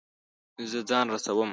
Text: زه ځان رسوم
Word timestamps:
زه 0.71 0.79
ځان 0.89 1.05
رسوم 1.15 1.49